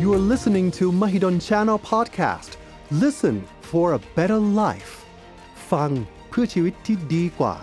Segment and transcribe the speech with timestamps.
[0.00, 2.50] You are listening to Mahidol Channel Podcast.
[2.90, 3.36] Listen
[3.70, 4.92] for a better life.
[5.72, 5.90] ฟัง
[6.28, 7.54] เพื่อชีวิตที่ดีกว่า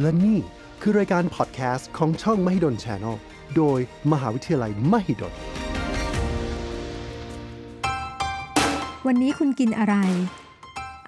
[0.00, 0.38] และนี่
[0.80, 3.16] คือรายการ podcast ของช่อง Mahidol Channel
[3.56, 3.78] โดย
[4.12, 5.34] มหาวิทยาลัย Mahidol
[9.06, 9.96] วันนี้คุณกินอะไร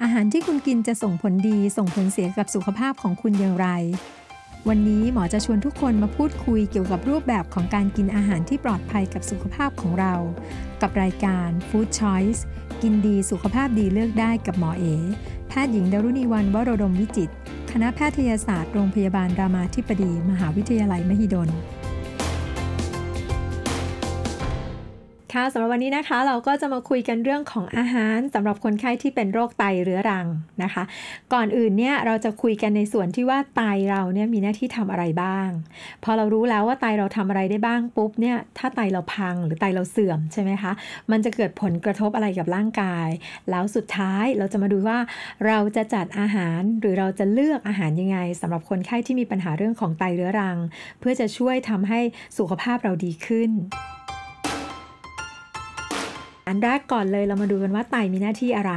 [0.03, 3.69] อาหารที่คุณกินจะส่งผลดีส่งผลเสียกับสุขภาพของคุณอย่างไร
[4.71, 10.15] วันนี้หมอจะชวนทุกคนมาพูดคุยเกี่ยวกับรูปแบบของการกินอาหารที่ปลอดภัยกับสุขภาพของเรา
[10.83, 12.41] กับรายการ Food Choice
[12.83, 14.85] กินดีสุขภาพดีเลือกได้กับหมอเอ
[15.49, 17.31] แพทย์หญิงดารุณีวันวโรดมวิจิต
[17.73, 21.49] คณะแพทยศาสตร์โรงพยาบาลรามาธิบดี มหาวิทยาลัยมหิดล
[25.39, 30.27] ค่ะสำหรับวันนี้นะคะ เราก็จะมาคุยกันเรื่องของอาหารสำหรับคนไข้ที่เป็นโรคไตเรื้อรัง
[30.63, 30.83] นะคะ
[31.33, 35.49] ก่อนอื่นเนี่ยเราจะคุยกันในส่วนที่ว่าไตเราเนี่ยมีหน้าที่ทำอะไรบ้าง
[36.05, 40.73] พอเรารู้แล้วว่าไตเราทำอะไรได้บ้างปุ๊บเนี่ยถ้าไตเราพังหรือไตเราเสื่อมใช่ไหมคะ
[41.11, 43.09] มันจะเกิดผลกระทบอะไรกับร่างกาย
[43.51, 44.99] แล้วสุดท้ายเราจะมาดูว่า
[45.47, 50.59] เราจะจัดอาหารหรือเราจะเลือกอาหารยังไงสำหรับคนไข้ที่มีปัญหาเรื่องของไตเรื้อรัง
[51.01, 52.01] เพื่อจะช่วยทำให้
[52.39, 53.53] สุขภาพเราดีขึ้น
[56.47, 58.75] อันแรกก่อนเลยเรามาดูกันว่าไตมีหน้าที่อะไร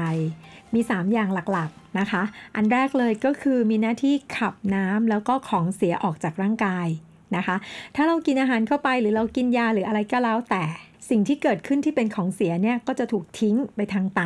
[0.73, 2.23] มี 3 อย่างหลักๆนะคะ
[2.55, 6.87] อันแรกเลยก็คือมีหน้าที่ขับน้ำแล้วก็ของเสียออกจากร่างกาย
[7.35, 7.55] นะคะ
[7.95, 10.63] ถ้าเรากินอาหารเข้าไปหรือเรากินยาหรืออะไรก็แล้วแต่
[11.09, 14.21] สิ่งที่เกิดขึ้นที่เป็นของเสียเนี่ยก็จะถูกทิ้งไปทางไต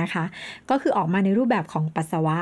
[0.00, 0.24] นะคะ
[0.70, 2.38] ก็คือออกมาในรูปแบบของปัสสาวะ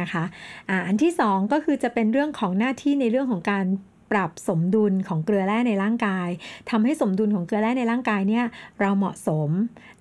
[0.00, 0.24] นะคะ
[0.68, 3.64] อ่าอันที่ 2 ก็คือจะเป็นเรื่องของหน้าที่ในเรื่องของการ
[4.12, 6.28] ปรับสมดุลของเกลือแร่ในร่างกาย
[6.70, 8.44] ทำให้สมดุลของเกลือแร่ในร่างกายเนี่ย
[8.80, 9.50] เราเหมาะสม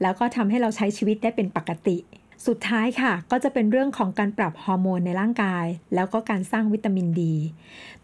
[0.01, 1.97] แล้วก็ทำให้เราใช้ชีวิตได้เป็นปกติ
[2.47, 7.35] สุดท้ายค่ะ ก็จะเป็นเรื่องของการปรับฮอร์โมนในร่างกาย แล้วก็การสร้างวิตามินดี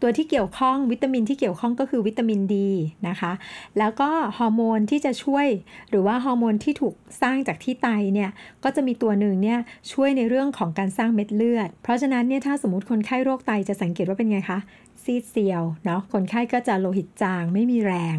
[0.00, 2.70] ตัวที่เกี่ยวข้องวิตามินที่เกี่ยวข้องก็คือวิตามินดี
[3.08, 3.32] นะคะ
[3.78, 5.46] แล้วก็ฮอร์โมนที่จะช่วย
[5.90, 8.30] หรือว่าฮอร์โมนที่ถูกสร้างจากที่ไตเนี่ย
[8.64, 9.58] ก็จะมีตัวหนึ่งเนี่ย
[9.92, 14.58] ช่วยในเรื่องของการสร้างเม็ดเลือด เพราะฉะนั้นเนี่ยถ้าสมมติคนไข้โรคไตจะสังเกตว่าเป็นไงคะ
[15.04, 18.18] ซีดเซียวเนาะคนไข้ก็จะโลหิตจางไม่มีแรง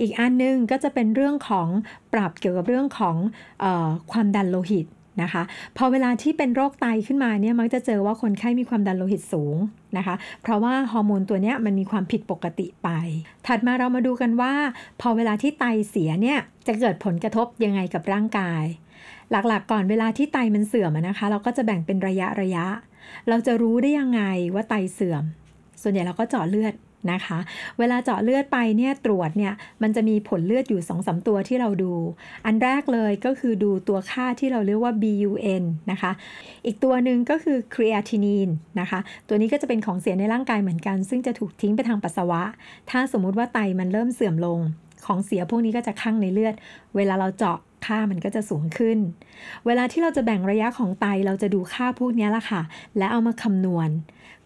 [0.00, 1.68] อีกอันนึงก็จะเป็นเรื่องของ
[2.12, 3.16] ปรับเกี่ยวกับเรื่องของ
[3.62, 4.86] ออความดันโลหิต
[5.22, 5.42] นะคะ
[5.76, 9.56] พอเวลาที่เป็นโรคไตขึ้นมาเนี่ยมักจะเจอว่าคนไข้มีความดันโลหิตสูง
[9.96, 12.88] นะคะ เพราะว่าฮอร์โมนตัวนี้มันมีความผิดปกติไป
[13.46, 14.52] ถัดมาเรามาดูกันว่า
[15.00, 18.64] พอเวลาที่ไตเสียเนี่ยจะเกิดผลกระทบยังไงกับร่างกาย
[19.30, 22.66] หลักๆก่อนเวลาที่ไตมันเสื่อมนะคะ เราก็จะแบ่งเป็นระยะระยะ
[23.28, 24.22] เราจะรู้ได้ยังไง
[24.54, 25.24] ว่าไตเสื่อม
[25.84, 26.74] ส่วนใหญ่เราก็เจาะเลือด
[27.12, 27.38] นะคะ
[27.78, 29.52] เวลาเจาะเลือดไปเนี่ยตรวจเนี่ย
[29.82, 31.92] มันจะมีผลเลือดอยู่2อสตัวที่เราดู
[32.46, 36.12] อันแรกเลยก็คือดูตัวค่าที่เราเรียกว่า BUN นะคะ
[36.66, 38.48] อีกตัวหนึ่งก็คือครีแอทินีน
[38.80, 42.42] นะคะ ตัวนี้ก็จะเป็นของเสียในร่างกายเหมือนกัน ซึ่งจะถูกทิ้งไปทางปัสสาวะ
[42.90, 44.58] ถ้าสมมุติว่าไตมันเริ่มเสื่อมลง
[45.06, 46.54] ของเสียพวกนี้ก็จะคั่งในเลือด
[46.96, 48.98] เวลาเราเจาะ ค่ามันก็จะสูงขึ้น
[49.66, 52.62] เวลาที่เราจะแบ่งระยะของไตเราจะดูค่าพวกนี้ละค่ะ
[52.98, 53.88] และเอามาคำนวณ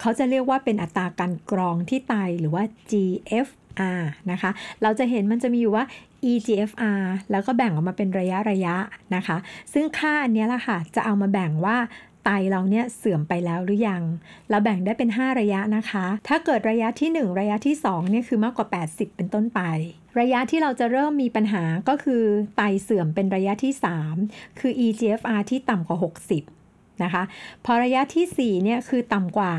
[0.01, 4.51] เขาจะเรียกว่าเป็นอัตราการกรองที่ไตหรือว่า GFR นะคะ
[4.83, 5.85] เราจะเห็นมันจะมีอยู่ว่า
[6.31, 8.75] eGFR แล้วก็แบ่งออกมาเป็นระยะระยะ
[9.15, 9.37] นะคะ
[9.73, 11.77] ซึ่งค่าอันนี้ละค่ะ จะเอามาแบ่งว่า
[12.25, 14.03] ไตเราเนี่ยเสื่อมไปแล้วหรือยัง
[14.51, 19.61] เราแบ่งได้เป็น 5 ระยะนะคะ ถ้าเกิดระยะที่ 1 ระยะที่2เนี่ยคือมากกว่า 80 เป็นต้นไป
[20.21, 22.23] ระยะที่เราจะเริ่มมีปัญหาก็คือ
[22.57, 23.73] ไตเสื่อมเป็นระยะที่
[24.17, 25.99] 3 คือ eGFR ที่ต่ำกว่า
[26.51, 27.23] 60 นะคะ
[27.65, 29.53] พอระยะที่ 4 เนี่ยคือต่ำกว่า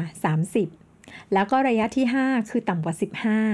[0.64, 2.96] 30 แล้วก็ระยะที่ 5 คือต่ำกว่า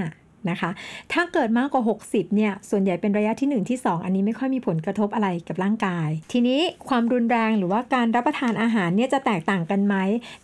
[0.04, 0.70] 15 นะคะ
[1.12, 9.96] ถ้าเกิดมากกว่า 60 เนี่ย ส่วนใหญ่เป็นระยะที่ 1 ที่ 2 อันนี้ไม่ค่อยมีผลกระทบอะไรกับร่างกาย ทีนี้ความรุนแรงหรือว่าการรับประทานอาหารเนี่ยจะแตกต่างกันไหม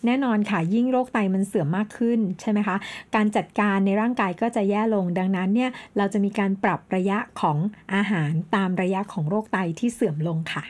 [0.05, 2.75] แน่นอนค่ะ ยิ่งโรคไตมันเสื่อมมากขึ้นใช่ไหมคะ
[3.15, 7.57] การจัดการในร่างกายก็จะแย่ลง ดังนั้นเนี่ยเราจะมีการปรับระยะของ
[7.93, 10.65] อาหารตามระยะของโรคไตที่เสื่อมลงค่ะ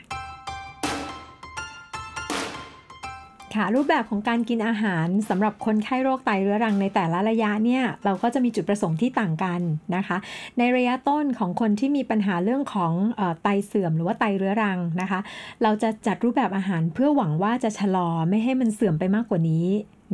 [3.55, 9.61] ค่ะรูปแบบของการกินอาหารสำหรับคนไข้โรคไตเรื้อรังในแต่ละระยะเนี่ยเราก็จะมีจุดประสงค์ที่ต่างกัน
[9.95, 10.17] นะคะ
[10.57, 15.19] ในระยะต้นของคนที่มีปัญหาเรื่องของอไตเสื่อมหรือว่าไตเรื้อรังนะคะ
[15.63, 19.67] เราจะจัดรูปแบบอาหารเพื่อหวังว่าจะชะลอไม่ให้มันเสื่อมไปมากกว่านี้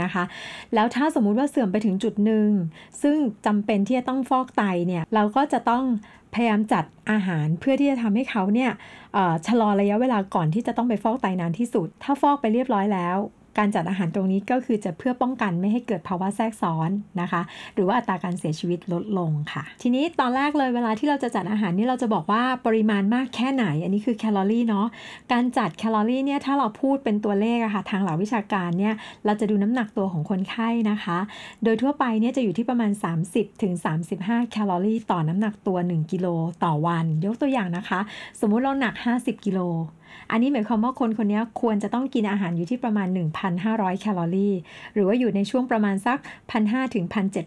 [0.03, 0.23] นะคะ
[0.73, 2.49] แล้วถ้าสมมุติว่าเสื่อมไปถึงจุดหนึ่ง
[3.01, 3.15] ซึ่ง
[3.45, 5.83] จำเป็นที่จะต้องฟอกไตเนี่ย เราก็จะต้อง
[6.33, 8.71] พยายามจัดอาหารเพื่อที่จะทำให้เขาเนี่ย
[9.47, 13.17] ชะลอระยะเวลาก่อนที่จะต้องไปฟอกไตนานที่สุด ถ้าฟอกไปเรียบร้อยแล้ว
[13.59, 16.89] การจัดอาหารตรงนี้ก็คือจะเพื่อป้องกันไม่ให้เกิดภาวะแทรกซ้อน
[17.21, 17.41] นะคะ
[17.73, 24.87] หรือว่าอัตราการเสียชีวิตลดลงค่ะ ทีนี้ตอนแรกเลยเวลาที่เราจะจัดอาหารนี่เราจะบอกว่าปริมาณมากแค่ไหน อันนี้คือแคลอรี่เนาะ
[25.31, 28.93] การจัดแคลอรี่เนี่ยถ้าเราพูดเป็นตัวเลขอะค่ะทางหลักวิชาการเนี่ย
[29.25, 31.17] เราจะดูน้ำหนักตัวของคนไข้นะคะ
[31.63, 32.91] โดยทั่วไปเนี่ยจะอยู่ที่ประมาณ
[33.27, 33.73] 30ถึง
[34.13, 36.27] 35 แคลอรี่ ต่อน้ำหนักตัว 1 กิโล
[36.63, 37.99] ต่อวัน ยกตัวอย่างนะคะ
[38.39, 39.61] สมมุติเราหนัก 50 กิโล
[40.31, 43.07] อันนี้หมายความว่าคนคนนี้ควรจะต้องกินอาหารอยู่ที่ประมาณ
[43.55, 44.53] 1,500 แคลอรี่
[44.93, 46.17] หรือว่าอยู่ในช่วงประมาณสัก
[46.55, 47.05] 1,500ถึง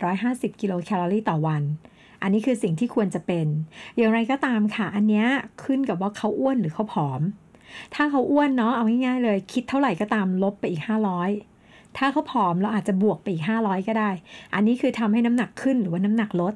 [0.08, 1.62] 1,750 กิโลแคลอรี่ต่อวัน
[2.22, 3.46] อันนี้คือสิ่งที่ควรจะเป็น
[3.96, 5.24] อย่างไรก็ตามค่ะ อันนี้
[5.64, 7.20] ขึ้นกับว่าเขาอ้วนหรือเขาผอม
[7.94, 10.82] ถ้าเขาอ้วนเนาะ เอาง่ายๆเลย คิดเท่าไหร่ก็ตามลบไปอีก
[11.38, 14.10] 500 ถ้าเขาผอมเราอาจจะบวกไปอีก 500 ก็ได้
[14.54, 16.54] อันนี้คือทำให้น้ำหนักขึ้นหรือว่าน้ำหนักลด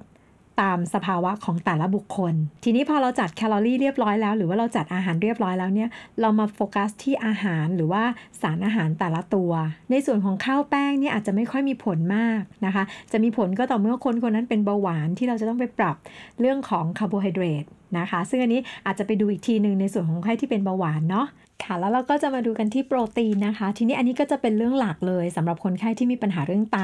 [0.62, 5.88] ตามสภาวะของแต่ละบุคคล ทีนี้พอเราจัดแคลอรี่เรียบร้อยแล้ว หรือว่าเราจัดอาหารเรียบร้อยแล้วเนี่ย
[6.20, 8.02] เรามาโฟกัสที่อาหารหรือว่า
[8.40, 9.50] สารอาหารแต่ละตัว
[9.90, 15.96] ในส่วนของข้าวแป้งเนี่ยอาจจะไม่ค่อยมีผลมากนะคะ จะมีผลก็ต่อเมื่อคนคนนั้นเป็นเบาหวานที่เราจะต้องไปปรับ
[16.40, 17.64] เรื่องของคาร์โบไฮเดรต
[17.98, 21.26] นะคะ ซึ่งอันนี้อาจจะไปดูอีกทีหนึ่งในส่วนของใครที่เป็นเบาหวานเนาะ
[21.64, 26.78] ค่ะแล้วเราก็จะมาดูกันที่โปรตีนนะคะ ทีนี้อันนี้ก็จะเป็นเรื่องหลักเลยสำหรับคนไข้ที่มีปัญหาเรื่องไต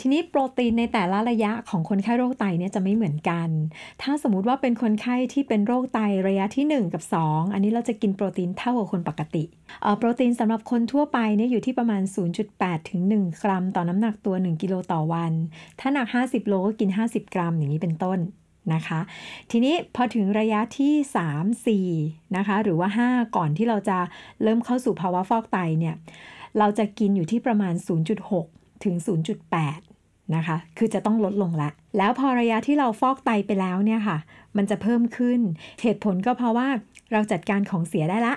[0.00, 3.48] ทีนี้โปรตีนในแต่ละระยะของคนไข้โรคไตเนี่ยจะไม่เหมือนกัน
[4.02, 9.44] ถ้าสมมุติว่าเป็นคนไข้ที่เป็นโรคไตระยะที่ 1 กับ 2 อันนี้เราจะกินโปรตีนเท่ากับคนปกติ
[9.98, 12.02] โปรตีนสำหรับคนทั่วไปเนี่ยอยู่ที่ประมาณ
[12.46, 15.32] 0.8 ถึง 1 กรัม ต่อน้ำหนักตัว 1 กิโลต่อวัน
[15.80, 18.20] ถ้าหนัก 50 โลก็กิน 50 กรัมอย่างนี้เป็นต้น
[18.74, 19.00] นะคะ
[19.50, 20.92] ทีนี้พอถึงระยะที่
[21.86, 23.98] 3 4 นะคะ หรือว่า 5 ก่อนที่เราจะ
[24.42, 25.94] เริ่มเข้าสู่ภาวะฟอกไตเนี่ย
[26.58, 27.74] เราจะกินอยู่ที่ประมาณ
[28.28, 28.94] 0.6 ถึง
[29.64, 34.18] 0.8 นะคะ คือจะต้องลดลงละ แล้วพอระยะที่เราฟอกไตไปแล้วเนี่ยค่ะ
[34.56, 35.40] มันจะเพิ่มขึ้น
[35.82, 36.68] เหตุผลก็เพราะว่า
[37.12, 38.34] เราจัดการของเสียได้ละ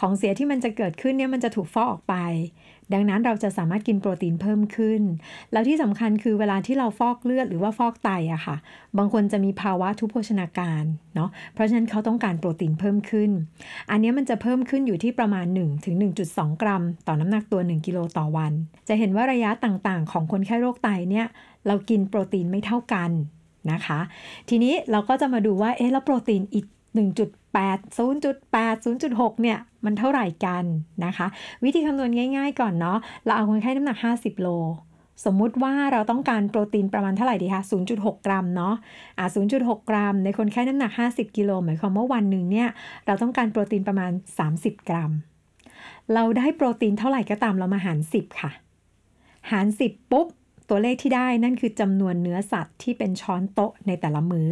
[0.00, 2.14] ของเสียที่มันจะเกิดขึ้นเนี่ยมันจะถูกฟอกออกไป
[2.92, 5.02] ดังนั้นเราจะสามารถกินโปรตีนเพิ่มขึ้น
[5.52, 8.56] แล้วที่สำคัญคือเวลาที่เราฟอกเลือดหรือว่าฟอกไตอะค่ะ
[8.98, 10.84] บางคนจะมีภาวะทุพโภชนาการ
[11.14, 13.30] เนาะเพราะฉะนั้นเขาต้องการโปรตีนเพิ่มขึ้น
[13.90, 15.94] อันนี้มันจะเพิ่มขึ้นอยู่ที่ประมาณ1ถึง
[16.28, 18.52] 1.2กรัม ต่อน้ำหนักตัว 1 กิโลต่อวัน
[18.88, 21.26] จะเห็นว่าระยะต่างๆ ของคนไข้โรคไตเนี่ย
[21.66, 23.10] เรากินโปรตีนไม่เท่ากัน
[23.72, 24.00] นะคะ
[24.48, 26.66] ทีนี้เราก็จะมาดูว่าเอ๊ะแล้วโปรตีนอีก
[26.96, 30.64] 1.8 0.8 0.6 เนี่ย มันเท่าไหร่กัน
[31.04, 31.26] นะคะ
[31.64, 34.48] วิธีคำนวณง่ายๆก่อนเนาะ เราเอาคนไข้น้ำหนัก 50 โล
[35.24, 37.62] สมมุติว่าเราต้องการโปรตีนประมาณเท่าไหร่ดีคะ
[37.94, 38.74] 0.6 กรัมเนาะ
[39.18, 39.26] อ่า
[39.58, 42.68] 0.6 กรัม ในคนไข้น้ำหนัก 50 กิโล หมายความว่าวันหนึ่งเนี่ย
[43.06, 44.12] เราต้องการโปรตีนประมาณ
[44.50, 45.10] 30 กรัม
[46.14, 48.50] เราได้โปรตีนเท่าไหร่ก็ตามเรามาหาร 10 ค่ะ
[49.50, 50.26] หาร 10 ปุ๊บ
[50.68, 54.50] ตัวเลขที่ได้นั่นคือจำนวนเนื้อสัตว์ที่เป็นช้อนโต๊ะในแต่ละมื้อ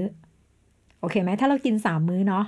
[1.00, 2.44] โอเคไหมถ้าเรากิน 3 มื้อเนาะ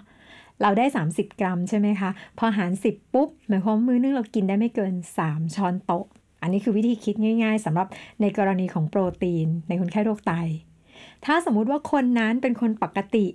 [0.62, 4.94] เราได้ 30 กรัมใช่ไหมคะ พอหาร 10 ปุ๊บหมายความมื้อนึงเรากินได้ไม่เกิน
[5.24, 6.04] 3 ช้อนโต๊ะ
[6.42, 7.86] อันนี้คือวิธีคิดง่าย ๆสำหรับ
[8.20, 10.32] ในกรณีของโปรตีนในคนไข้โรคไต
[11.24, 13.26] ถ้าสมมุติว่าคนนั้นเป็นคนปกติ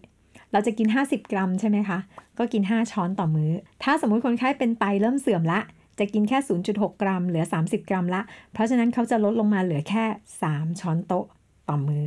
[0.52, 1.98] เราจะกิน 50 กรัมใช่ไหมคะ
[2.38, 3.52] ก็กิน 5 ช้อนต่อมื้อ
[3.84, 5.60] ถ้าสมมุติคนไข้เป็นไตเริ่มเสื่อมละ
[6.00, 6.38] จะกินแค่
[6.70, 8.22] 0.6 กรัม เหลือ 30 กรัมละ
[8.54, 10.06] เพราะฉะนั้นเขาจะลดลงมาเหลือแค่
[10.42, 11.26] 3 ช้อนโต๊ะ
[11.70, 12.06] ต่อมื้อ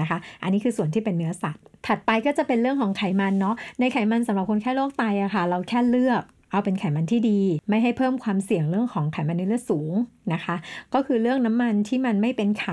[0.00, 9.92] นะคะ อันนี้คือส่วนที่เป็นเนื้อสัตว์ ถัดไปก็จะเป็นเรื่องของไขมันเนาะ ในไขมันสำหรับคนไข้โรคไตอะค่ะ เราแค่เลือกเอาเป็นไขมันที่ดี ไม่ให้เพิ่มความเสี่ยงเรื่องของไขมันในเลือดสูง
[10.32, 10.56] นะคะ
[10.94, 12.66] ก็คือเรื่องน้ำมันที่มันไม่เป็นไข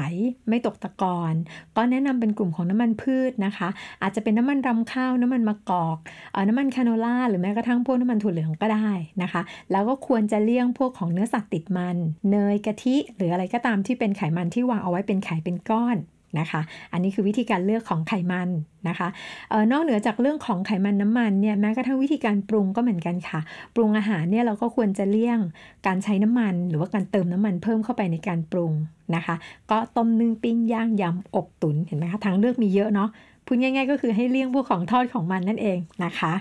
[0.49, 1.33] ไม่ตกตะกอน
[1.77, 3.69] ก็แนะนำเป็นกลุ่มของน้ำมันพืชนะคะ
[4.01, 5.97] อาจจะเป็นน้ำมันรำข้าว น้ำมันมะกอก
[6.31, 8.89] เอ่อน้ำมันคาโนล่าหรือแม้กระทั่งพวกน้ำมันถั่วเหลืองก็ได้
[9.23, 9.41] นะคะ
[9.71, 11.97] แล้วก็ควรจะเลี่ยงพวกของเนื้อสัตว์ติดมัน
[12.31, 15.97] เนยกะทิ หรืออะไรก็ตามที่เป็นไขมันที่วางเอาไว้เป็นไขเป็นก้อน
[16.39, 16.61] นะคะ
[16.91, 18.49] อันนี้คือวิธีการเลือกของไขมัน
[18.87, 19.07] นะคะ
[19.51, 23.39] ออนอกเหนือจากเรื่องของไขมันน้ำมันเนี่ยแม้กระทั่งวิธีการปรุงก็เหมือนกันค่ะ
[23.75, 25.39] ปรุงอาหารเนี่ยเราก็ควรจะเลี่ยง
[25.87, 28.73] การใช้น้ำมัน หรือว่าการเติมน้ำมันเพิ่มเข้าไปในการปรุง
[29.15, 29.35] นะคะ
[29.71, 33.09] ก็ต้มนึ่งปิ้งย่างยำอบตุ๋นเห็นไหมคะทางเลือกมีเยอะเนาะ
[33.45, 36.33] พูดง่าย ๆ ก็คือให้เลี่ยงพวกของทอดของมันนั่นเองนะคะ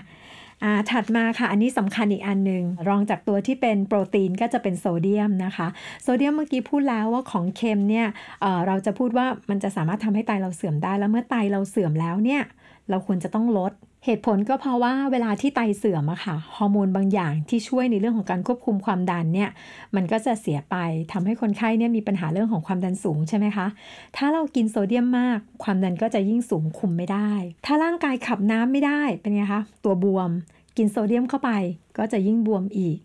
[0.91, 5.67] ถัดมาค่ะ อันนี้สำคัญอีกอันหนึ่งรองจากตัวที่เป็นโปรตีนก็จะเป็นโซเดียมนะคะ
[6.03, 8.07] โซเดียมเมื่อกี้พูดแล้วว่าของเค็มเนี่ย
[8.41, 12.41] เเราจะพูดว่ามันจะสามารถทำให้ไตเราเสื่อมได้ แล้วเมื่อไตเราเสื่อมแล้วเนี่ย
[12.89, 13.71] เราควรจะต้องลด
[14.05, 19.49] เหตุผลก็เพราะว่าเวลาที่ไตเสื่อมอะค่ะฮอร์โมนบางอย่างที่ช่วยในเรื่องของการควบคุมความดันเนี่ย
[19.95, 20.75] มันก็จะเสียไป
[21.11, 23.67] ทำให้คนไข้เนี่ยมีปัญหาเรื่องของความดันสูงใช่ไหมคะ
[24.15, 27.31] ถ้าเรากินโซเดียมมาก ความดันก็จะยิ่งสูงคุมไม่ได้
[27.65, 30.29] ถ้าร่างกายขับน้ำไม่ได้เป็นไงคะตัวบวม
[30.77, 31.51] กินโซเดียมเข้าไป
[31.97, 32.97] ก็จะยิ่งบวมอีก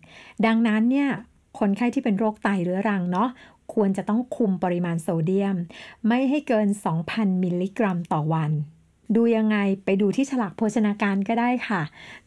[0.45, 1.09] ดังนั้นเนี่ย
[1.59, 3.29] คนไข้ที่เป็นโรคไตเรื้อรังเนาะ
[3.73, 5.55] ควรจะต้องคุมปริมาณโซเดียม
[6.07, 6.67] ไม่ให้เกิน
[7.05, 8.51] 2,000 มิลลิกรัมต่อวัน
[9.15, 11.81] ดูยังไงไปดูที่ฉลากโภชนาการก็ได้ค่ะ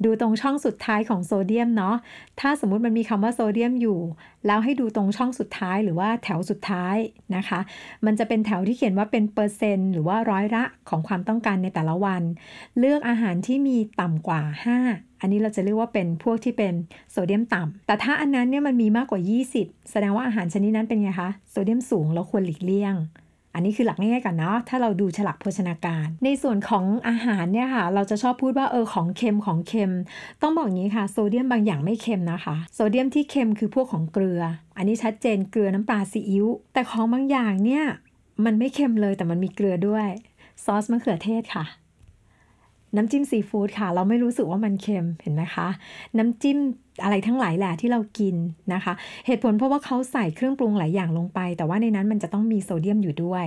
[0.04, 1.96] ดูตรงช่องสุดท้ายของโซเดียมเนาะ
[2.40, 3.98] ถ้าสมมุติมันมีคำว่าโซเดียมอยู่
[4.46, 6.96] แล้วให้ดูตรงช่องสุดท้ายหรือว่าแถวสุดท้าย
[7.36, 7.60] นะคะ
[8.04, 12.22] มันจะเป็นแถวที่เขียนว่าเป็นเปอร์เซ็นต์หรือว่าร้อยละของความต้องการในแต่ละวัน
[12.78, 14.42] เลือกอาหารที่มีต่ำกว่า
[14.82, 16.74] 5อันนี้เราจะเรียกว่าเป็นพวกที่เป็น
[17.10, 19.20] โซเดียมต่ำแต่ถ้าอันนั้นเนี่ยมันมีมากกว่า
[19.54, 22.94] 20 แสดงว่าอาหารชนิดนั้นเป็นไงคะ โซเดียมสูงเราควรหลีกเลี่ยง
[23.58, 29.92] อันนี้คือหลักง่ายๆกันเนาะถ้าเราดูฉลากโภชนาการ ในส่วนของอาหารเนี่ยค่ะ เราจะชอบพูดว่าเออของเค็มของเค็ม
[30.42, 34.42] ต้องบอกอย่างนี้ค่ะ โซเดียมบางอย่างไม่เค็มนะคะ โซเดียมที่เค็มคือพวกของเกลือ
[34.76, 37.84] อันนี้ชัดเจนเกลือน้ำปลาซีอิ๊วแต่ของบางอย่างเนี่ย
[38.44, 40.06] มันไม่เค็มเลยแต่มันมีเกลือด้วย
[40.64, 41.64] ซอสมะเขือเทศค่ะ
[42.96, 45.68] น้ำจิ้มซีฟู้ดค่ะ เราไม่รู้สึกว่ามันเค็มเห็นไหมคะ
[46.18, 46.58] น้ำจิ้ม
[47.02, 48.36] อะไรทั้งหลายแหละที่เรากิน
[48.74, 48.92] นะคะ
[49.26, 53.46] เหตุผลเพราะว่าเขาใส่เครื่องปรุงหลายอย่างลงไป แต่ว่าในนั้นมันจะต้องมีโซเดียมอยู่ด้วย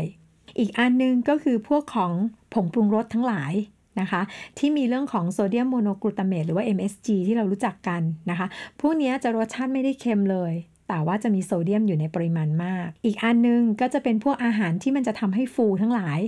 [0.59, 2.11] อีกอันนึงก็คือพวกของ
[2.53, 3.53] ผงปรุงรสทั้งหลาย
[3.99, 4.21] นะคะ
[4.57, 8.47] ที่มีเรื่องของโซเดียมโมโนกลูตาเมตหรือว่า MSG ที่เรารู้จักกันนะคะ
[8.81, 10.53] พวกนี้จะรสชาติไม่ได้เค็มเลย
[10.87, 16.19] แต่ว่าจะมีโซเดียมอยู่ในปริมาณมาก อีกอันนึงก็จะเป็นพวกอาหารที่มันจะทำให้ฟูทั้งหลาย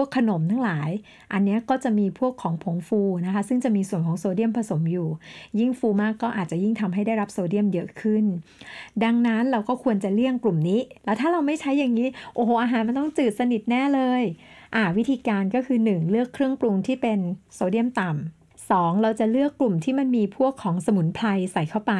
[0.00, 0.90] วกขนมทั้งหลาย
[1.32, 5.08] อันนี้ก็จะมีพวกของผงฟูนะคะ ซึ่งจะมีส่วนของโซเดียมผสมอยู่
[5.58, 8.24] ยิ่งฟูมากก็อาจจะยิ่งทำให้ได้รับโซเดียมเยอะขึ้น
[9.04, 14.22] ดังนั้นเราก็ควรจะเลี่ยงกลุ่มนี้ แล้วถ้าเราไม่ใช้อย่างนี้ โอ้โห อาหารมันต้องจืดสนิทแน่เลย
[14.74, 17.18] อ่าวิธีการก็คือ 1 เลือกเครื่องปรุงที่เป็น
[17.54, 21.94] โซเดียมต่ำ2เราจะเลือกกลุ่มที่มันมีพวกของสมุนไพรใส่เข้าไป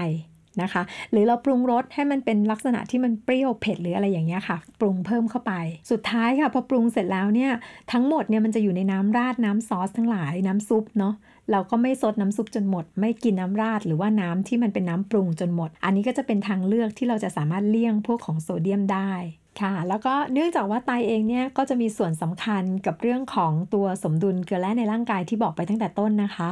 [0.62, 5.52] นะคะ หรือเราปรุงรสให้มันเป็นลักษณะที่มันเปรี้ยวเผ็ดหรืออะไรอย่างเงี้ยค่ะ ปรุงเพิ่มเข้าไป
[5.90, 7.52] สุดท้ายค่ะพอปรุงเสร็จแล้วเนี่ย
[7.92, 11.14] ทั้งหมดเนี่ยมันจะอยู่ในน้ำราดน้ำซอสทั้งหลายน้ำซุปเนาะ
[11.52, 19.12] เราก็ไม่ซดน้ำซุปจนหมด ไม่กินน้ำราดหรือว่าน้ำที่มันเป็นน้ำปรุงจนหมด อันนี้ก็จะเป็นทางเลือกที่เราจะสามารถเลี่ยงพวกของโซเดียมได้
[19.60, 26.48] ค่ะ แล้วก็เนื่องจากว่าไตเองเนี่ยก็จะมีส่วนสำคัญกับเรื่องของตัวสมดุลเกลือแร่ในร่างกายที่บอกไปตั้งแต่ต้นนะคะ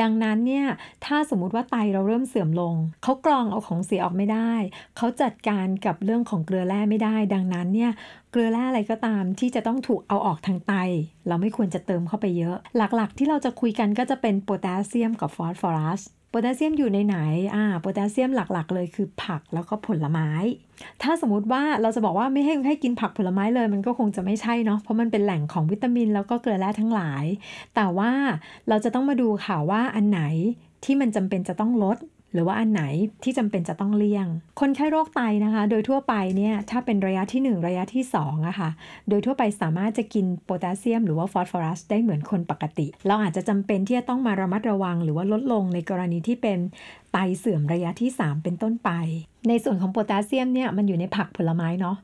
[0.00, 0.66] ดังนั้นเนี่ย
[1.04, 4.52] ถ้าสมมุติว่าไตเราเริ่มเสื่อมลง เขากรองเอาของเสียออกไม่ได้
[4.96, 7.92] เขาจัดการกับเรื่องของเกลือแร่ไม่ได้ ดังนั้นเนี่ย
[8.30, 10.72] เกลือแร่อะไรก็ตามที่จะต้องถูกเอาออกทางไต
[11.28, 17.16] เราไม่ควรจะเติมเข้าไปเยอะ หลักๆ ที่เราจะคุยกันก็จะเป็นโพแทสเซียมกับฟอสฟอรัสโพแทสเซียมอยู่ในไหน
[17.54, 20.30] อ่าโพแทสเซียมหลักๆ เลยคือผักแล้วก็ผลไม้
[21.02, 27.24] ถ้าสมมติว่าเราจะบอกว่าไม่ให้ให้กินผักผลไม้เลย มันก็คงจะไม่ใช่เนาะ เพราะมันเป็นแหล่งของวิตามิน แล้วก็เกลือแร่ทั้งหลาย
[27.74, 28.12] แต่ว่า
[28.68, 30.22] เราจะต้องมาดูค่ะว่าอันไหน
[30.84, 31.96] ที่มันจำเป็นจะต้องลด
[32.32, 32.82] หรือว่าอันไหน
[33.22, 34.26] ที่จำเป็นจะต้องเลี่ยง
[34.60, 38.70] คนไข้โรคไตนะคะ โดยทั่วไปเนี่ยถ้าเป็นระยะที่ 1 ระยะที่2อะค่ะ
[39.08, 46.58] โดยทั่วไปสามารถจะกินโพแทสเซียม หรือว่าฟอสฟอรัสได้เหมือนคนปกติ เราอาจจะจำเป็นที่จะต้องมาระมัดระวัง หรือว่าลดลงในกรณีที่เป็น
[47.12, 48.90] ไตเสื่อมระยะที่ 3 เป็นต้นไป
[49.48, 51.96] ในส่วนของโพแทสเซียมเนี่ยมันอยู่ในผักผลไม้เนาะ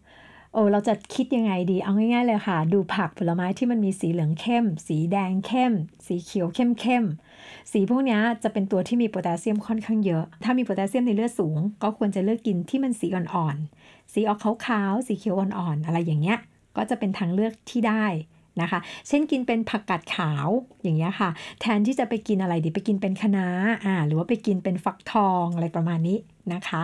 [0.57, 5.73] โอ้เราจะคิดยังไงดี เอาง่ายๆเลยค่ะ ดูผักผลไม้ที่มันมีสีเหลืองเข้ม สีแดงเข้ม
[6.07, 16.39] สีเขียวเข้มเข้มๆสีพวกนี้จะเป็นตัวที่มีโพแทสเซียมค่อนข้างเยอะ ถ้ามีโพแทสเซียมในเลือดสูง ก็ควรจะเลือกกินที่มันสีอ่อนๆ สีออกขาวๆ สีเขียวอ่อนๆ อะไรอย่างเงี้ย
[16.77, 18.05] ก็จะเป็นทางเลือกที่ได้
[18.63, 20.49] นะคะ เช่นกินเป็นผักกาดขาว
[20.83, 23.47] อย่างเงี้ยค่ะ แทนที่จะไปกินอะไรดีไปกินเป็นคะน้า
[23.85, 26.19] อ่าหรือว่าไปกินเป็นฟักทองอะไรประมาณนี้
[26.55, 26.83] นะคะ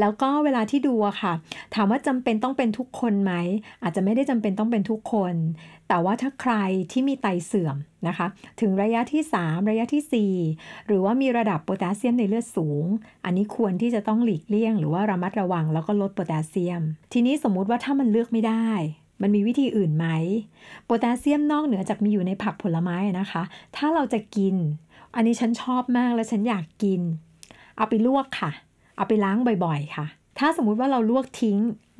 [0.00, 1.32] แล้วก็เวลาที่ดูอะค่ะ
[1.74, 3.32] ถามว่าจำเป็นต้องเป็นทุกคนไหม
[3.82, 5.34] อาจจะไม่ได้จำเป็นต้องเป็นทุกคน
[5.88, 6.54] แต่ว่าถ้าใคร
[6.92, 7.76] ที่มีไตเสื่อม
[8.08, 8.26] นะคะ
[8.60, 12.84] ถึงระยะที่ 3 ระยะที่ 4 หรือว่ามีระดับโพแทสเซียมในเลือดสูง
[13.24, 18.68] อันนี้ควรที่จะต้องหลีกเลี่ยง หรือว่าระมัดระวังแล้วก็ลดโพแทสเซียม ทีนี้สมมุติว่าถ้ามันเลือกไม่ได้
[19.22, 20.06] มันมีวิธีอื่นไหม
[20.84, 23.42] โพแทสเซียมนอกเหนือจากมีอยู่ในผักผลไม้นะคะ
[23.76, 24.54] ถ้าเราจะกิน
[25.14, 27.00] อันนี้ฉันชอบมากและฉันอยากกิน
[27.76, 28.50] เอาไปลวกค่ะ
[28.96, 30.06] เอาไปล้างบ่อยๆค่ะ
[30.38, 31.58] ถ้าสมมุติว่าเราลวกทิ้ง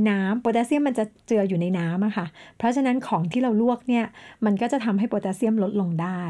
[0.08, 4.04] น้ำโพแทสเซียมมันจะเจืออยู่ในน้ำอะค่ะ เพราะฉะนั้นของที่เราลวกเนี่ย
[4.44, 6.22] มันก็จะทำให้โพแทสเซียมลดลงได้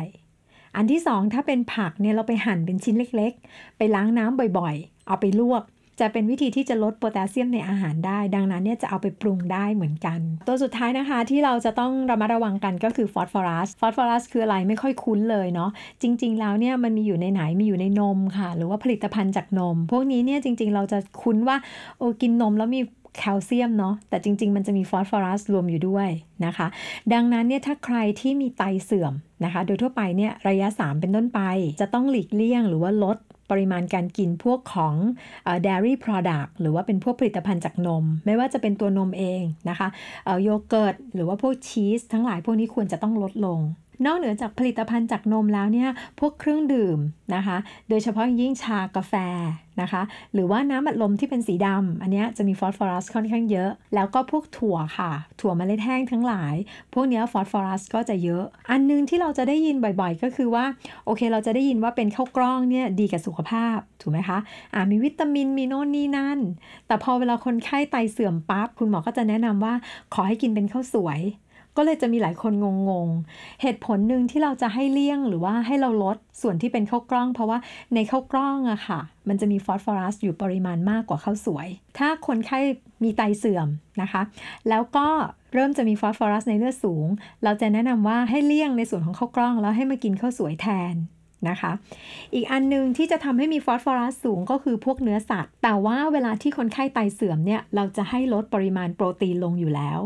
[0.77, 5.63] อันที่สองถ้าเป็นผักเนี่ยเราไปหั่นเป็นชิ้นเล็ก ๆ ไปล้างน้ำบ่อยๆ เอาไปลวก
[6.01, 15.71] จะเป็นวิธีที่จะลดโพแทสเซียมในอาหารได้ ดังนั้นเนี่ยจะเอาไปปรุงได้เหมือนกัน ตัวสุดท้ายนะคะที่เราจะต้องระมัดระวังกันก็คือฟอสฟอรัสฟอสฟอรัสคืออะไรไม่ค่อยคุ้นเลยเนาะ
[16.03, 21.57] จริง ๆ แล้วเนี่ยมันมีอยู่ในไหนมีอยู่ในนมค่ะ หรือว่าผลิตภัณฑ์จากนม พวกนี้เนี่ยจริง ๆ เราจะคุ้นว่า
[21.99, 22.81] โอ้กินนมแล้วมี
[23.19, 26.09] แคลเซียมเนาะแต่จริง ๆ มันจะมีฟอสฟอรัสรวมอยู่ด้วย
[26.45, 26.67] นะคะ
[27.13, 29.13] ดังนั้นเนี่ยถ้าใครที่มีไตเสื่อม
[29.45, 31.41] นะคะ โดยทั่วไปเนี่ยระยะ 3 เป็นต้นไป
[31.81, 33.19] จะต้องหลีกเลี่ยงหรือว่าลด
[33.51, 34.95] ปริมาณการกินพวกของ
[35.45, 39.89] เอ่อ dairy product หรือว่าเป็นพวกผลิตภัณฑ์จากนม ไม่ว่าจะเป็นตัวนมเองนะคะ
[40.43, 43.61] โยเกิร์ตหรือว่าพวกชีสทั้งหลายพวกนี้ควรจะต้องลดลง
[44.07, 46.99] นอกเหนือจากผลิตภัณฑ์จากนมแล้วเนี่ย พวกเครื่องดื่ม
[47.35, 47.57] นะคะ
[47.89, 49.15] โดยเฉพาะอย่างยิ่งชากาแฟ
[49.83, 50.03] นะคะ
[50.35, 56.55] หรือว่าน้ำอัดลมที่เป็นสีดำอันนี้จะมีฟอสฟอรัสค่อนข้างเยอะ แล้วก็พวกถั่วค่ะ ถั่วเมล็ดแห้งทั้งหลาย
[56.95, 60.65] พวกนี้ฟอสฟอรัสก็จะเยอะ อันนึงที่เราจะได้ยินบ่อยๆ ก็คือว่า
[61.05, 64.39] โอเคเราจะได้ยินว่าเป็นข้าวกล้องเนี่ยดีกับสุขภาพ ถูกไหมคะ
[64.75, 66.39] อ่ามีวิตามินมีโน่นนี่นั่น
[66.87, 69.75] แต่พอเวลาคนไข้ไตเสื่อมปั๊บคุณหมอก็จะแนะนำว่า
[70.15, 71.21] ขอให้กินเป็นข้าวสวย
[71.77, 72.53] ก็เลยจะมีหลายคน
[72.89, 77.59] งงๆ เหตุผลหนึ่งที่เราจะให้เลี่ยงหรือว่าให้เราลดส่วนที่เป็นข้าวกล้อง เพราะว่า
[77.95, 82.59] ในข้าวกล้องอะค่ะ มันจะมีฟอสฟอรัสอยู่ปริมาณมากกว่าข้าวสวย ถ้าคนไข้
[83.05, 83.69] มีไตเสื่อม
[84.03, 84.23] นะคะ
[84.69, 85.07] แล้วก็
[85.55, 87.07] เริ่มจะมีฟอสฟอรัสในเลือดสูง
[87.45, 90.95] เราจะแนะนำว่าให้เลี่ยงในส่วนของข้าวกล้อง แล้วให้มากินข้าวสวยแทน
[91.49, 91.73] นะคะ
[92.35, 100.01] อีกอันนึงที่จะทำให้มีฟอสฟอรัสสูงก็คือพวกเนื้อสัตว์ แต่ว่าเวลาที่คนไข้ไตเสื่อมเนี่ย เราจะให้ลดปริมาณโปรตีนลงอยู่แล้ว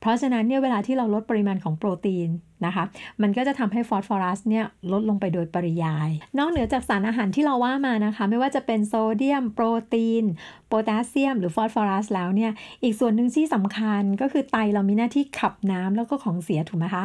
[0.00, 2.28] เพราะฉะนั้นเนี่ยเวลาที่เราลดปริมาณของโปรตีน
[2.66, 2.84] นะคะ
[3.22, 10.24] มันก็จะทำให้ฟอสฟอรัสเนี่ยลดลงไปโดยปริยาย นอกเหนือจากสารอาหารที่เราว่ามานะคะ ไม่ว่าจะเป็นโซเดียม โปรตีน
[10.68, 12.52] โพแทสเซียม หรือฟอสฟอรัสแล้วเนี่ย
[12.82, 17.04] อีกส่วนหนึ่งที่สำคัญก็คือไตเรามีหน้าที่ขับน้ำแล้วก็ของเสียถูกไหมคะ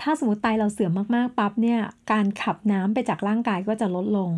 [0.00, 1.80] ถ้าสมมติไตเราเสื่อมมากๆปั๊บเนี่ย
[2.12, 4.30] การขับน้ำไปจากร่างกายก็จะลดลง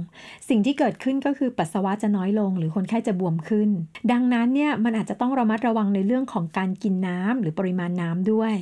[0.48, 3.68] สิ่งที่เกิดขึ้นก็คือปัสสาวะจะน้อยลง หรือคนไข้จะบวมขึ้น
[4.12, 8.54] ดังนั้นเนี่ยมันอาจจะต้องระมัดระวังในเรื่องของการกินน้ำหรือปริมาณน้ำด้วย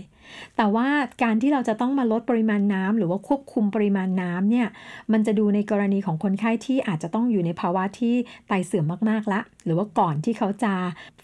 [0.56, 0.88] แต่ว่า
[1.22, 4.68] การที่เราจะต้องมาลดปริมาณน้ำหรือว่าควบคุมปริมาณน้ำเนี่ย
[5.12, 8.14] มันจะดูในกรณีของคนไข้ที่อาจจะต้องอยู่ในภาวะที่
[8.48, 10.74] ไตเสื่อมมากๆละ หรือว่าก่อนที่เขาจะ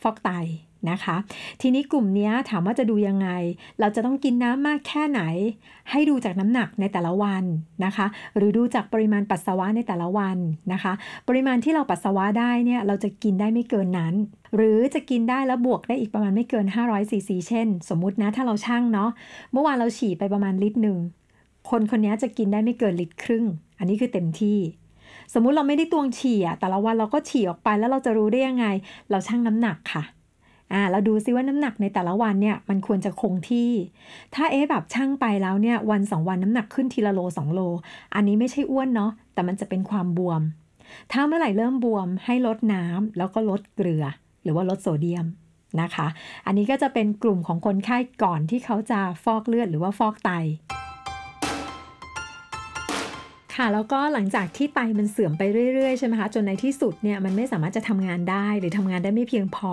[0.02, 0.30] ฟอกไต
[0.90, 1.16] นะคะ
[1.60, 3.28] ทีนี้กลุ่มนี้ถามว่าจะดูยังไง
[3.80, 5.20] เราจะต้องกินน้ำมากแค่ไหน
[5.90, 7.44] ให้ดูจากน้ำหนักในแต่ละวัน
[7.84, 10.38] นะคะ หรือดูจากปริมาณปัสสาวะในแต่ละวัน
[10.72, 10.92] นะคะ
[11.28, 14.14] ปริมาณที่เราปัสสาวะได้เนี่ยเราจะกินได้ไม่เกินนั้น
[14.56, 19.10] หรือจะกินได้แล้วบวกได้อีกประมาณไม่เกิน 500ซีซีเช่น สมมุตินะถ้าเราช่างเนาะ
[19.52, 20.98] เมื่อวานเราฉี่ไปประมาณลิตรหนึ่ง
[21.70, 23.44] คนคนนี้จะกินได้ไม่เกินลิตรครึ่ง
[23.78, 24.58] อันนี้คือเต็มที่
[25.34, 28.66] สมมุติเราไม่ได้ตวงฉี่อะแต่ละวันเราก็ฉี่ออกไปแล้วเราจะรู้ได้ยังไง
[29.10, 30.02] เราชั่งน้ำหนักค่ะ
[30.74, 33.70] อ่าเราดูซิว่าน้ำหนักในแต่ละวันเนี่ยมันควรจะคงที่
[34.34, 37.60] ถ้าเอ๊แบบช่างไปแล้วเนี่ยวันสองวันน้ำหนักขึ้นทีละโลสองโล
[38.14, 40.42] อันนี้ไม่ใช่อ้วนเนาะแต่มันจะเป็นความบวม
[41.12, 44.04] ถ้าเมื่อไหร่เริ่มบวมให้ลดน้ำแล้วก็ลดเกลือ
[44.42, 45.26] หรือว่าลดโซเดียม
[45.80, 46.06] นะคะ
[46.46, 50.30] อันนี้ก็จะเป็นกลุ่มของคนไข้ก่อนที่เขาจะฟอกเลือดหรือว่าฟอกไต
[53.56, 55.42] ค่ะแล้วก็หลังจากที่ไตมันเสื่อมไป
[55.74, 59.72] เรื่อยๆใช่ไหมคะจนในที่สุดเนี่ยมันไม่สามารถจะทำงานได้หรือทำงานได้ไม่เพียงพอ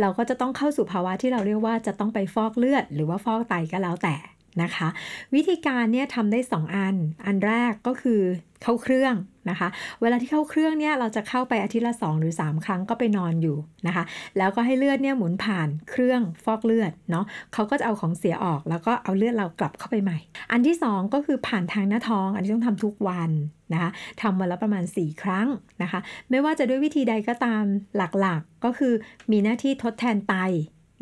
[0.00, 4.14] เราก็จะต้องเข้าสู่ภาวะที่เราเรียกว่าจะต้องไปฟอกเลือด หรือว่าฟอกไตก็แล้วแต่
[4.62, 4.88] นะคะ
[5.34, 6.96] วิธีการเนี่ยทำได้ 2 อัน
[7.26, 8.20] อันแรกก็คือ
[8.62, 9.14] เข้าเครื่อง
[9.50, 9.68] นะคะ
[10.02, 14.04] เวลาที่เข้าเครื่องเนี่ยเราจะเข้าไปอาทิตย์ละ 2 หรือ 3 ครั้งก็ไปนอนอยู่นะคะ
[14.38, 20.18] แล้วก็ให้เลือดเนี่ยหมุนผ่านเครื่องฟอกเลือดเนาะเขาก็จะเอาของเสียออกแล้วก็เอาเลือดเรากลับเข้าไปใหม่
[20.52, 23.30] อันที่ 2 ก็คือผ่านทางหน้าท้อง อันนี้ต้องทำทุกวัน
[23.72, 23.90] นะคะ
[24.22, 25.48] ทำวันละประมาณ 4 ครั้ง
[25.82, 26.00] นะคะ
[26.30, 27.64] ไม่ว่าจะด้วยวิธีใดก็ตาม
[27.96, 28.92] หลักๆก็คือ
[29.32, 30.34] มีหน้าที่ทดแทนไต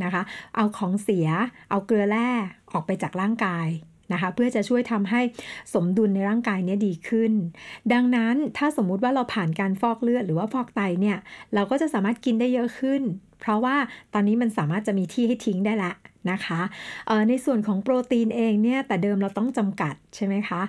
[0.05, 0.23] นะคะ
[0.57, 1.29] เอาของเสีย
[1.71, 2.31] เอาเกลือแร่
[2.73, 3.69] ออกไปจากร่างกาย
[4.13, 5.21] นะคะเพื่อจะช่วยทำให้
[5.75, 7.33] สมดุลในร่างกายนี้ดีขึ้น
[7.93, 11.19] ดังนั้นถ้าสมมุติว่าเราผ่านการฟอกเลือดหรือว่าฟอกไตเนี่ย
[11.55, 13.03] เราก็จะสามารถกินได้เยอะขึ้น
[13.41, 13.77] เพราะว่า
[14.15, 15.93] ตอนนี้มันสามารถจะมีที่ให้ทิ้งได้ละ
[16.31, 16.61] นะคะ
[17.29, 20.61] ในส่วนของโปรตีนเองเนี่ยแต่เดิมเราต้องจำกัดใช่ไหมคะ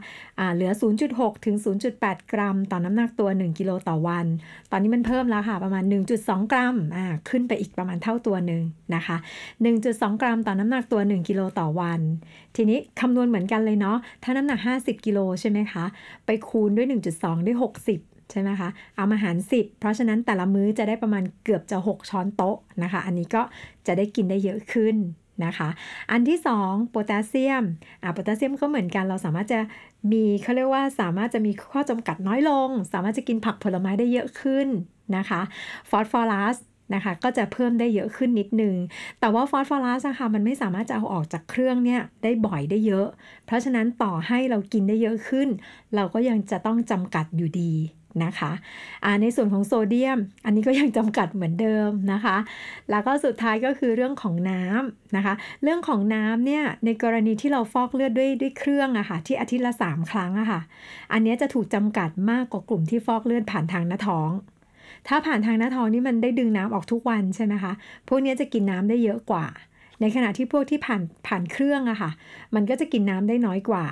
[0.43, 0.71] ะเหลือ
[1.07, 1.55] 0.6 ถึง
[1.93, 4.25] 0.8 กรัม ต่อน้ำหนักตัว 1 กิโลต่อวัน
[4.71, 5.83] ตอนนี้มันเพิ่มแล้วค่ะ ประมาณ
[6.17, 6.75] 1.2 กรัม
[7.29, 8.61] ขึ้นไปอีกประมาณเท่าตัวหนึ่ง
[8.95, 9.17] นะคะ
[9.69, 12.01] 1.2 กรัม ต่อน้ำหนักตัว 1 กิโลต่อวัน
[12.55, 15.85] ทีนี้คำนวณเหมือนกันเลยเนาะถ้าน้ำหนัก 50 กิโลใช่ไหมคะ
[16.25, 16.87] ไปคูณด้วย
[17.17, 17.57] 1.2 ด้วย
[17.95, 23.41] 60ใช่ไหมคะ เอามาหาร 10 เพราะฉะนั้นแต่ละมื้อจะได้ประมาณเกือบจะ 6 ช้อนโต๊ะนะคะ อันนี้ก็
[23.87, 24.95] จะได้กินได้เยอะขึ้น
[25.45, 25.69] นะคะ
[26.11, 27.63] อันที่2โพแทสเซียม
[28.01, 29.59] อ่าโพแทสเซียมก็เหมือนกันเราสามารถจะ
[30.11, 34.67] มีเขาเรียกว่าสามารถจะมีข้อจำกัดน้อยลง สามารถจะกินผักผลไม้ได้เยอะขึ้น
[35.17, 35.41] นะคะ
[35.89, 36.57] ฟอสฟอรัส
[36.93, 38.75] นะคะก็จะเพิ่มได้เยอะขึ้นนิดนึง
[39.19, 43.07] แต่ว่าฟอสฟอรัสนะคะมันไม่สามารถจะเอาออกจากเครื่องเนี่ยได้บ่อยได้เยอะ
[43.45, 45.47] เพราะฉะนั้นต่อให้เรากินได้เยอะขึ้น
[45.95, 47.73] เราก็ยังจะต้องจำกัดอยู่ดี
[48.23, 48.51] นะคะ
[49.21, 52.37] ในส่วนของโซเดียม อันนี้ก็ยังจำกัดเหมือนเดิมนะคะ
[52.91, 60.59] แล้วก็สุดท้ายก็คือเรื่องของน้ำนะคะ เรื่องของน้ำเนี่ยในกรณีที่เราฟอกเลือดด้วยด้วยเครื่องอะคะ่ะที่อาทิตย์ละ 3 ครั้งอะคะ่ะ
[61.13, 64.29] อันนี้จะถูกจำกัดมากกว่ากลุ่มที่ฟอกเลือดผ่านทางหน้าท้อง
[65.07, 67.71] ถ้าผ่านทางหน้าท้องนี่มันได้ดึงน้ำออกทุกวันใช่ไหมคะ
[68.07, 69.45] พวกนี้จะกินน้ำได้เยอะกว่า
[70.01, 72.11] ในขณะที่พวกที่ผ่านผ่านเครื่องอะค่ะ
[72.55, 73.85] มันก็จะกินน้ำได้น้อยกว่า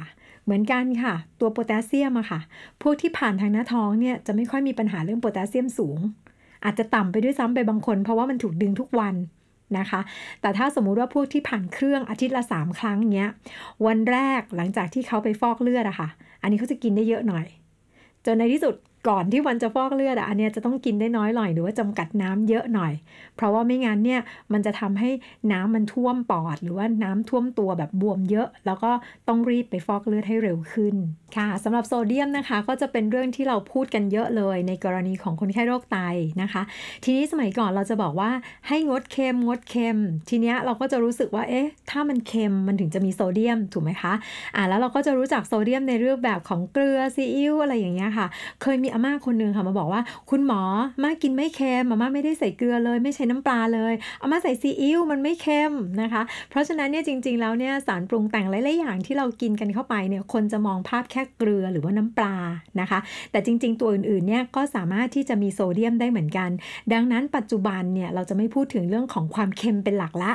[0.44, 2.40] เหมือนกันค่ะ ตัวโพแทสเซียมอะค่ะ
[2.82, 6.00] พวกที่ผ่านทางหน้าท้องเนี่ยจะไม่ค่อยมีปัญหาเรื่องโพแทสเซียมสูง
[6.66, 9.16] อาจจะต่ำไปด้วยซ้ำไปบางคน เพราะว่ามันถูกดึงทุกวัน
[9.78, 10.02] นะคะ
[10.42, 13.30] แต่ถ้าสมมุติว่าพวกที่ผ่านเครื่องอาทิตย์ละสามครั้งเนี้ย
[13.86, 16.10] วันแรกหลังจากที่เขาไปฟอกเลือดอะค่ะ
[16.42, 17.46] อันนี้เขาจะกินได้เยอะหน่อย
[18.26, 18.76] จนในที่สุด
[19.08, 22.94] ก่อนที่วันจะฟอกเลือดอะอันเนี้ยจะต้องกินได้น้อยหน่อยหรือว่าจำกัดน้ำเยอะหน่อย
[23.36, 24.22] เพราะว่าไม่งั้นเนี่ย
[24.54, 25.10] มันจะทำให้
[25.52, 28.92] น้ำมันท่วมปอด หรือว่าน้ำท่วมตัวแบบบวมเยอะ แล้วก็
[29.28, 30.96] ต้องรีบไปฟอกเลือดให้เร็วขึ้น
[31.36, 35.98] ค่ะสำหรับโซเดียมนะคะ ก็จะเป็นเรื่องที่เราพูดกันเยอะเลย ในกรณีของคนไข้โรคไต
[36.42, 36.62] นะคะ
[37.04, 38.32] ทีนี้สมัยก่อนเราจะบอกว่า
[38.68, 39.98] ให้งดเค็มงดเค็ม
[40.30, 44.14] ทีเนี้ยเราก็จะรู้สึกว่าเอ๊ะถ้ามันเค็มมันถึงจะมีโซเดียมถูกไหมคะ
[44.56, 48.28] อ่าแล้วเราก็จะรู้จักโซเดียมในรูปแบบของเกลือซีอิ๊วอะไรอย่างเงี้ยค่ะ
[48.62, 50.62] เคยมีอาม่าคนหนึ่งค่ะมาบอกว่า คุณหมอ
[51.04, 62.36] มากินไม่เค็มอาม่าไม่ได้ใส่เกลือเลย ไม่ใช้น้ำปลาเลยอาม่าใส่ซีอิ๊วมันไม่เค็มนะคะ เพราะฉะนั้นเนี่ยจริง ๆ แล้วเนี่ยสารปรุงแต่งหลายๆอย่างที่เรากินกันเข้าไปเนี่ยคนจะมองภาพแค่เกลือหรือว่าน้ำปลา
[62.80, 63.00] นะคะ
[63.32, 66.50] แต่จริง ๆ ตัวอื่นๆเนี่ยก็สามารถที่จะมีโซเดียมได้เหมือนกัน
[66.94, 70.32] ดังนั้นปัจจุบันเนี่ยเราจะไม่พูดถึงเรื่องของความเค็มเป็นหลักละ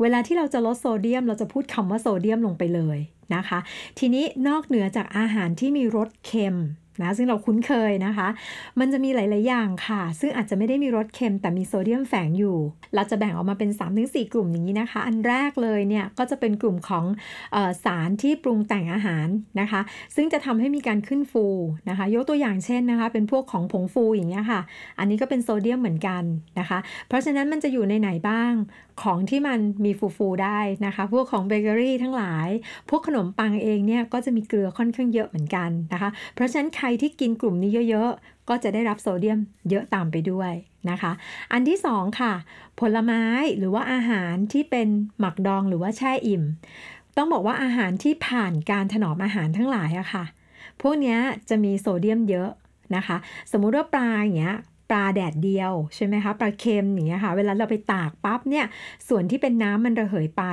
[0.00, 2.98] เวลาที่เราจะลดโซเดียม เราจะพูดคำว่าโซเดียมลงไปเลย
[3.34, 3.58] นะคะ
[3.98, 6.56] ทีนี้นอกเหนือจากอาหารที่มีรสเค็ม
[7.02, 8.28] นะซึ่งเราคุ้นเคยนะคะ
[8.80, 12.56] มันจะมีหลาย ๆ อย่างค่ะ ซึ่งอาจจะไม่ได้มีรสเค็มแต่มีโซเดียมแฝงอยู่
[12.94, 13.70] เราจะแบ่งออกมาเป็น
[14.02, 17.04] 3-4 กลุ่มอย่างนี้นะคะ อันแรกเลยเนี่ยก็จะเป็นกลุ่มของ
[17.54, 19.28] ออสารที่ปรุงแต่งอาหาร
[19.60, 19.80] นะคะ
[20.14, 21.46] ซึ่งจะทำให้มีการขึ้นฟู
[21.88, 24.60] นะคะ ยกตัวอย่างเช่นนะคะ เป็นพวกของผงฟูอย่างเงี้ยค่ะ
[24.98, 26.22] อันนี้ก็เป็นโซเดียมเหมือนกัน
[26.58, 28.52] นะคะ เพราะฉะนั้นมันจะอยู่ในไหนบ้าง
[29.02, 32.48] ของที่มันมีฟูฟูได้นะคะ พวกของเบเกอรี่ทั้งหลาย
[32.88, 39.38] พวกขนมปังเองเนี่ยก็จะมีเกลือค่อนข้างเยอะเหมือนกันนะคะ เพราะฉะนั้นใครที่กินกลุ่มนี้เยอะๆ ก็จะได้รับโซเดียม
[39.70, 40.52] เยอะตามไปด้วย
[40.90, 41.12] นะคะ
[41.52, 42.32] อันที่สองค่ะ
[42.80, 43.22] ผลไม้
[43.58, 46.42] หรือว่าอาหารที่เป็นหมักดองหรือว่าแช่อิ่ม
[47.16, 50.24] ต้องบอกว่าอาหารที่ผ่านการถนอมอาหารทั้งหลายอะค่ะ
[50.80, 51.16] พวกนี้
[51.48, 52.50] จะมีโซเดียมเยอะ
[52.96, 53.16] นะคะ
[53.52, 54.56] สมมุติว่าปลาอย่างเงี้ย
[54.90, 58.66] ปลาแดดเดียวใช่ไหมคะปลาเค็มอย่างเงี้ยค่ะ เวลาเราไปตากปั๊บเนี่ย
[59.08, 60.44] ส่วนที่เป็นน้ำมันระเหยไป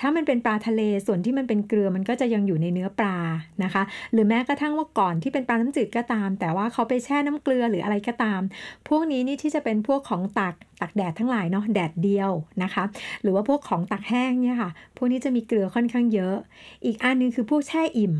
[0.00, 3.16] ถ้ามันเป็นปลาทะเลส่วนที่มันเป็นเกลือมันก็จะยังอยู่ในเนื้อปลา
[3.62, 8.40] นะคะ หรือแม้กระทั่งว่าก่อนที่เป็นปลาน้ำจืดก็ตาม แต่ว่าเขาไปแช่น้ำเกลือหรืออะไรก็ตาม
[8.88, 12.30] พวกนี้นี่ที่จะเป็นพวกของตากตากแดดทั้งหลายเนาะแดดเดียว
[12.62, 12.84] นะคะ
[13.22, 16.36] หรือว่าพวกของตากแห้งเนี่ยค่ะ พวกนี้จะมีเกลือค่อนข้างเยอะ
[16.84, 18.14] อีกอันนึงคือพวกแช่อิ่ม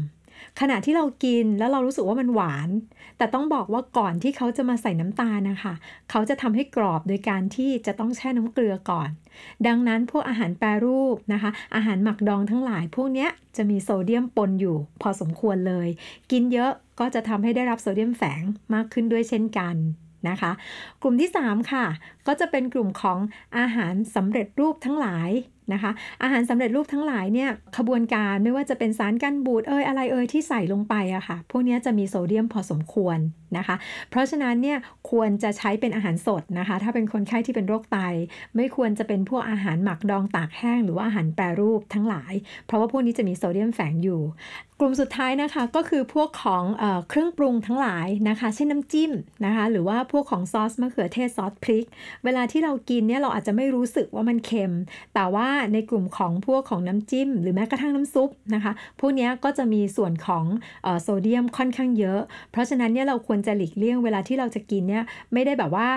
[0.60, 2.68] ขณะที่เรากินแล้วเรารู้สึกว่ามันหวาน
[3.18, 5.74] แต่ต้องบอกว่าก่อนที่เขาจะมาใส่น้ำตาลนะคะ
[6.10, 9.10] เขาจะทำให้กรอบโดยการที่จะต้องแช่น้ำเกลือก่อน
[9.66, 15.88] ดังนั้นพวกอาหารแปรรูปนะคะ อาหารหมักดองทั้งหลาย พวกนี้จะมีโซเดียมปนอยู่ พอสมควรเลย
[16.30, 18.42] กินเยอะก็จะทำให้ได้รับโซเดียมแฝง
[18.74, 19.76] มากขึ้นด้วยเช่นกัน
[20.28, 20.52] นะคะ
[21.02, 21.86] กลุ่มที่ 3 ค่ะ
[22.26, 23.18] ก็จะเป็นกลุ่มของ
[23.58, 25.30] อาหารสำเร็จรูปทั้งหลาย
[25.72, 25.90] นะคะ
[26.22, 33.18] อาหารสำเร็จรูปทั้งหลายเนี่ยขบวนการไม่ว่าจะเป็นสารกันบูดเอ่ยอะไรเอ่ยที่ใส่ลงไปอะค่ะ พวกนี้จะมีโซเดียมพอสมควร
[33.56, 33.76] นะคะ
[34.10, 34.78] เพราะฉะนั้นเนี่ย
[35.10, 37.98] ควรจะใช้เป็นอาหารสดนะคะ ถ้าเป็นคนไข้ที่เป็นโรคไต
[38.56, 42.32] ไม่ควรจะเป็นพวกอาหารหมักดองตากแห้งหรือว่าอาหารแปรรูปทั้งหลาย
[42.66, 44.20] เพราะว่าพวกนี้จะมีโซเดียมแฝงอยู่
[44.80, 49.12] กลุ่มสุดท้ายนะคะก็คือพวกของเออเครื่องปรุงทั้งหลายนะคะ เช่นน้ำจิ้ม
[49.44, 51.84] นะคะ หรือว่าพวกของซอสมะเขือเทศซอสพริก
[52.24, 54.72] เวลาที่เรากินเนี่ยเราอาจจะไม่รู้สึกว่ามันเค็ม
[55.14, 60.44] แต่ว่าในกลุ่มของพวกของน้ำจิ้ม หรือแม้กระทั่งน้ำซุปนะคะ พวกนี้ก็จะมีส่วนของ
[60.86, 62.20] ออโซเดียมค่อนข้างเยอะ
[62.52, 65.88] เพราะฉะนั้นเนี่ยเราควรจะหลีกเลี่ยงเวลาที่เราจะกินเนี่ยไม่ได้แบบว่า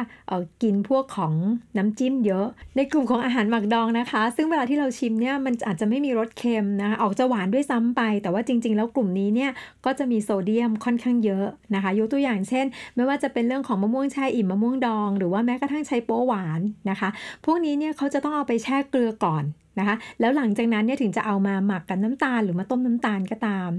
[0.63, 1.33] กินพวกของ
[1.77, 9.51] น้ำจิ้มเยอะ ในกลุ่มของอาหารหมักดองนะคะ ซึ่งเวลาที่เราชิมเนี่ยมันอาจจะไม่มีรสเค็มนะคะออกจะหวานด้วยซ้ำไป แต่ว่าจริง ๆ แล้วกลุ่มนี้เนี่ย
[9.85, 12.65] ก็จะมีโซเดียมค่อนข้างเยอะนะคะ ยกตัวอย่างเช่น
[12.95, 17.09] ไม่ว่าจะเป็นเรื่องของมะม่วงแช่อิ่มมะม่วงดอง หรือว่าแม้กระทั่งใช้โป๊หวานนะคะ
[17.45, 19.43] พวกนี้เนี่ยเขาจะต้องเอาไปแช่เกลือก่อน
[19.79, 23.69] นะคะแล้วหลังจากนั้นเนี่ยถึงจะเอามาหมักกับน้ำตาลหรือมาต้มน้ำตาลก็ตาม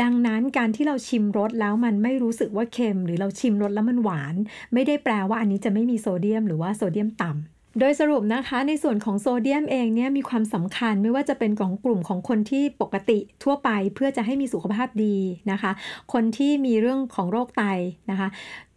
[0.00, 4.34] ดังนั้นการที่เราชิมรสแล้วมันไม่รู้สึกว่าเค็ม หรือเราชิมรสแล้วมันหวาน
[4.74, 7.42] ไม่ได้แปลว่าอันนี้จะไม่มีโซเดียม หรือว่าโซเดียมต่ำ
[7.78, 15.16] โดยสรุปนะคะในส่วนของโซเดียมเองเนี่ยมีความสำคัญไม่ว่าจะเป็นของกลุ่มของคนที่ปกติทั่วไปเพื่อจะให้มีสุขภาพดี
[15.50, 15.70] นะคะ
[16.12, 17.64] คนที่มีเรื่องของโรคไต
[18.10, 18.28] นะคะ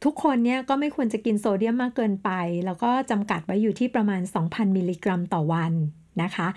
[0.03, 2.29] ทุกคนเนี่ยก็ไม่ควรจะกินโซเดียมมากเกินไป
[2.65, 5.73] แล้วก็จำกัดไว้อยู่ที่ประมาณ 2,000 มิลลิกรัมต่อวัน
[6.21, 6.47] นะคะ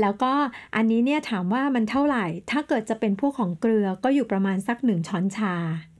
[0.00, 0.32] แล้วก็
[0.76, 5.54] อันนี้เนี่ยถามว่ามันเท่าไหร่ ถ้าเกิดจะเป็นพวกของเกลือก็อยู่ประมาณสัก 1 ช้อนชา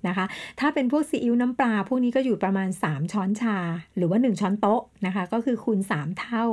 [0.09, 0.27] นะคะ
[0.61, 3.57] ถ้าเป็นพวกซีอิ๊วน้ำปลา พวกนี้ก็อยู่ประมาณ 3 ช้อนชา
[3.97, 6.45] หรือว่า 1 ช้อนโต๊ะนะคะ ก็คือคูณ 3 เท่า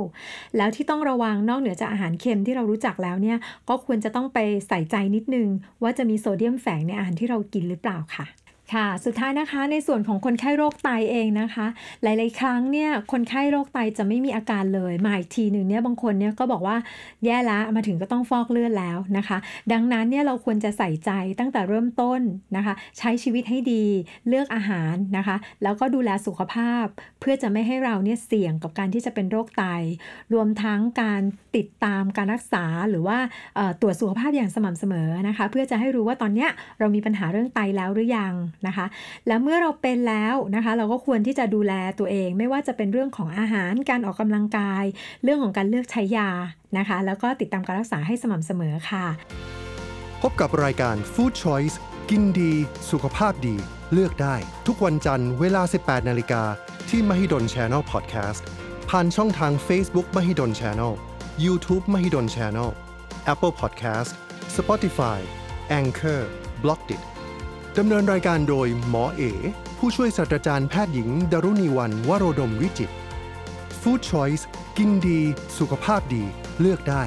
[0.56, 5.48] แล้วที่ต้องระวังนอกเหนือจากอาหารเค็มที่เรารู้จักแล้วเนี่ย ก็ควรจะต้องไปใส่ใจนิดนึง
[5.82, 8.26] ว่าจะมีโซเดียมแฝงในอาหารที่เรากินหรือเปล่าค่ะ
[8.72, 11.66] ค่ะ สุดท้ายนะคะในส่วนของคนไข้โรคไตเองนะคะ
[12.02, 16.76] หลาย ๆ ครั้งเนี่ยคนไข้โรคไตจะไม่มีอาการเลยมาอีกทีหนึ่งเนี่ยบางคนเนี่ยก็บอกว่า
[17.24, 19.38] แย่ละมาถึงก็ต้องฟอกเลือดแล้วนะคะ
[19.72, 22.20] ดังนั้นเนี่ยเราควรจะใส่ใจตั้งแต่เริ่มต้น
[22.56, 23.84] นะคะ ใช้ชีวิตให้ดี
[24.28, 26.84] เลือกอาหารนะคะ แล้วก็ดูแลสุขภาพ
[27.20, 29.64] เพื่อจะไม่ให้เราเนี่ยเสี่ยงกับการที่จะเป็นโรคไต
[30.34, 31.22] รวมทั้งการ
[31.56, 33.18] ติดตามการรักษาหรือว่า
[33.80, 38.34] ตรวจสุขภาพอย่างสม่ำเสมอนะคะ เพื่อจะให้รู้ว่าตอนเนี้ยเรามีปัญหาเรื่องไตแล้วหรือยัง
[38.68, 38.86] นะคะ
[39.26, 44.84] แล้วเมื่อเราเป็นแล้วนะคะ เราก็ควรที่จะดูแลตัวเอง ไม่ว่าจะเป็นเรื่องของอาหารการออกกำลังกาย
[45.24, 46.30] เรื่องของการเลือกใช้ยา
[46.78, 49.06] นะคะ แล้วก็ติดตามการรักษาให้สม่ำเสมอค่ะ
[50.22, 51.76] พบกับรายการ Food Choice
[52.10, 52.52] กินดี
[52.90, 53.56] สุขภาพดี
[53.92, 56.42] เลือกได้ ทุกวันจันทร์เวลา 18 นาฬิกา
[56.88, 58.42] ที่ Mahidol Channel Podcast
[58.90, 60.92] ผ่านช่องทาง Facebook Mahidol Channel
[61.44, 62.70] YouTube Mahidol Channel
[63.32, 64.10] Apple Podcast
[64.56, 65.18] Spotify
[65.80, 66.20] Anchor
[66.62, 67.13] b l o c k d i t
[67.78, 69.22] ดำเนินรายการโดยหมอเอ
[69.78, 72.90] ผู้ช่วยศาสตราจารย์แพทย์หญิง ดรุณีวันวโรดมวิจิต
[73.80, 74.44] Food Choice
[74.76, 75.20] กินดี
[75.58, 76.24] สุขภาพดี
[76.60, 77.02] เลือกได้